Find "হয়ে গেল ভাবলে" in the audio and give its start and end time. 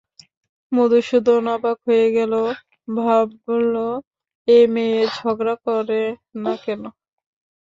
1.87-3.87